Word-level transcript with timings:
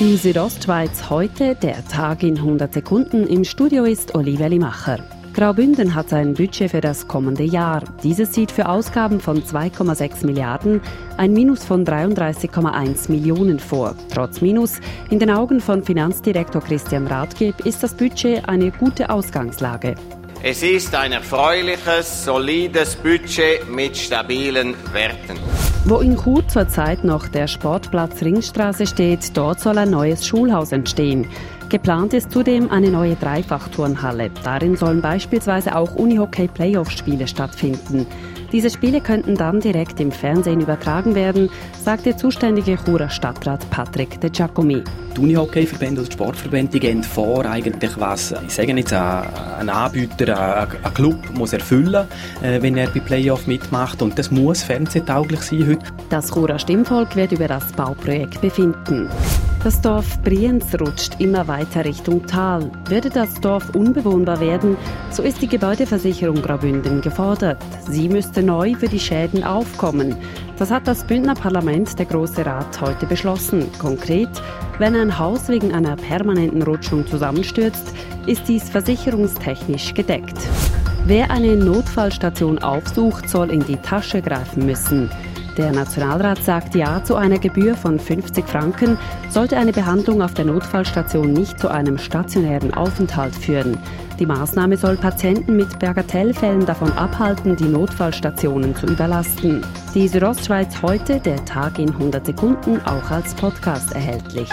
Die 0.00 0.16
Südostschweiz 0.16 1.10
heute, 1.10 1.54
der 1.54 1.86
Tag 1.86 2.22
in 2.22 2.36
100 2.36 2.72
Sekunden. 2.72 3.26
Im 3.26 3.44
Studio 3.44 3.84
ist 3.84 4.14
Olivia 4.14 4.46
Limacher. 4.46 4.98
Graubünden 5.34 5.94
hat 5.94 6.08
sein 6.08 6.34
Budget 6.34 6.70
für 6.70 6.80
das 6.80 7.06
kommende 7.06 7.44
Jahr. 7.44 7.82
Dieses 8.02 8.32
sieht 8.32 8.50
für 8.50 8.68
Ausgaben 8.68 9.20
von 9.20 9.42
2,6 9.42 10.26
Milliarden 10.26 10.80
ein 11.18 11.32
Minus 11.32 11.64
von 11.64 11.84
33,1 11.84 13.10
Millionen 13.10 13.60
vor. 13.60 13.94
Trotz 14.12 14.40
Minus, 14.40 14.80
in 15.10 15.18
den 15.18 15.30
Augen 15.30 15.60
von 15.60 15.84
Finanzdirektor 15.84 16.62
Christian 16.62 17.06
Rathgeb 17.06 17.64
ist 17.64 17.82
das 17.82 17.94
Budget 17.94 18.48
eine 18.48 18.72
gute 18.72 19.08
Ausgangslage. 19.08 19.94
Es 20.44 20.60
ist 20.64 20.92
ein 20.96 21.12
erfreuliches, 21.12 22.24
solides 22.24 22.96
Budget 22.96 23.70
mit 23.70 23.96
stabilen 23.96 24.74
Werten. 24.92 25.38
Wo 25.84 26.00
in 26.00 26.16
Chur 26.16 26.48
zurzeit 26.48 27.04
noch 27.04 27.28
der 27.28 27.46
Sportplatz 27.46 28.20
Ringstraße 28.20 28.88
steht, 28.88 29.36
dort 29.36 29.60
soll 29.60 29.78
ein 29.78 29.90
neues 29.90 30.26
Schulhaus 30.26 30.72
entstehen. 30.72 31.28
Geplant 31.72 32.12
ist 32.12 32.30
zudem 32.30 32.70
eine 32.70 32.90
neue 32.90 33.16
Dreifachturnhalle. 33.16 34.30
Darin 34.44 34.76
sollen 34.76 35.00
beispielsweise 35.00 35.74
auch 35.74 35.94
Unihockey-Playoff-Spiele 35.94 37.26
stattfinden. 37.26 38.06
Diese 38.52 38.68
Spiele 38.68 39.00
könnten 39.00 39.36
dann 39.36 39.58
direkt 39.58 39.98
im 39.98 40.12
Fernsehen 40.12 40.60
übertragen 40.60 41.14
werden, 41.14 41.48
sagt 41.82 42.04
der 42.04 42.18
zuständige 42.18 42.76
Churer 42.76 43.08
Stadtrat 43.08 43.70
Patrick 43.70 44.20
De 44.20 44.28
Giacomi. 44.28 44.84
Die 45.16 45.20
Unihockey-Verbände 45.22 46.02
und 46.02 46.08
die 46.08 46.12
Sportverbände 46.12 46.78
gehen 46.78 47.02
vor, 47.02 47.46
eigentlich 47.46 47.98
was, 47.98 48.34
ich 48.46 48.52
sage 48.52 48.74
jetzt, 48.74 48.92
ein 48.92 49.70
Anbieter, 49.70 50.68
ein 50.68 50.92
Club 50.92 51.16
muss 51.32 51.54
erfüllen, 51.54 52.06
äh, 52.42 52.60
wenn 52.60 52.76
er 52.76 52.90
bei 52.90 53.00
Playoff 53.00 53.46
mitmacht 53.46 54.02
und 54.02 54.18
das 54.18 54.30
muss 54.30 54.62
fernsehtauglich 54.62 55.40
sein 55.40 55.66
heute. 55.68 55.86
Das 56.10 56.30
Churer 56.30 56.58
Stimmvolk 56.58 57.16
wird 57.16 57.32
über 57.32 57.48
das 57.48 57.72
Bauprojekt 57.72 58.42
befinden. 58.42 59.08
Das 59.64 59.80
Dorf 59.80 60.20
Brienz 60.22 60.74
rutscht 60.80 61.20
immer 61.20 61.46
weiter 61.46 61.84
Richtung 61.84 62.26
Tal. 62.26 62.68
Würde 62.88 63.10
das 63.10 63.40
Dorf 63.40 63.72
unbewohnbar 63.76 64.40
werden, 64.40 64.76
so 65.12 65.22
ist 65.22 65.40
die 65.40 65.46
Gebäudeversicherung 65.46 66.42
Graubünden 66.42 67.00
gefordert. 67.00 67.62
Sie 67.88 68.08
müsste 68.08 68.42
neu 68.42 68.74
für 68.74 68.88
die 68.88 68.98
Schäden 68.98 69.44
aufkommen. 69.44 70.16
Das 70.58 70.72
hat 70.72 70.88
das 70.88 71.06
Bündner 71.06 71.34
Parlament, 71.34 71.96
der 71.96 72.06
Große 72.06 72.44
Rat, 72.44 72.80
heute 72.80 73.06
beschlossen. 73.06 73.70
Konkret, 73.78 74.30
wenn 74.78 74.96
ein 74.96 75.16
Haus 75.16 75.46
wegen 75.48 75.72
einer 75.72 75.94
permanenten 75.94 76.64
Rutschung 76.64 77.06
zusammenstürzt, 77.06 77.94
ist 78.26 78.48
dies 78.48 78.68
versicherungstechnisch 78.68 79.94
gedeckt. 79.94 80.38
Wer 81.06 81.30
eine 81.30 81.56
Notfallstation 81.56 82.58
aufsucht, 82.58 83.28
soll 83.28 83.52
in 83.52 83.64
die 83.64 83.76
Tasche 83.76 84.22
greifen 84.22 84.66
müssen. 84.66 85.08
Der 85.58 85.70
Nationalrat 85.70 86.42
sagt 86.42 86.74
Ja 86.74 87.04
zu 87.04 87.14
einer 87.14 87.38
Gebühr 87.38 87.74
von 87.74 87.98
50 87.98 88.46
Franken, 88.46 88.96
sollte 89.28 89.58
eine 89.58 89.72
Behandlung 89.72 90.22
auf 90.22 90.32
der 90.32 90.46
Notfallstation 90.46 91.32
nicht 91.32 91.58
zu 91.58 91.68
einem 91.68 91.98
stationären 91.98 92.72
Aufenthalt 92.72 93.34
führen. 93.34 93.76
Die 94.18 94.24
Maßnahme 94.24 94.78
soll 94.78 94.96
Patienten 94.96 95.56
mit 95.56 95.78
Bagatellfällen 95.78 96.64
davon 96.64 96.92
abhalten, 96.92 97.56
die 97.56 97.64
Notfallstationen 97.64 98.74
zu 98.74 98.86
überlasten. 98.86 99.62
Die 99.94 100.08
Südostschweiz 100.08 100.80
heute, 100.80 101.20
der 101.20 101.44
Tag 101.44 101.78
in 101.78 101.90
100 101.90 102.24
Sekunden, 102.24 102.80
auch 102.86 103.10
als 103.10 103.34
Podcast 103.34 103.94
erhältlich. 103.94 104.48